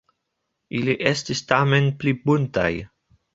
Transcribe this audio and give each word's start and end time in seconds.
Ili 0.79 0.95
estis 1.09 1.43
tamen 1.51 1.91
pli 2.01 2.15
buntaj. 2.25 2.73